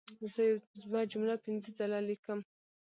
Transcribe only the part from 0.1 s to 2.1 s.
زه یوه جمله پنځه ځله